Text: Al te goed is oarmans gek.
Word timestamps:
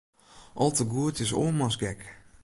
Al 0.61 0.71
te 0.75 0.85
goed 0.91 1.17
is 1.25 1.33
oarmans 1.41 1.75
gek. 1.81 2.01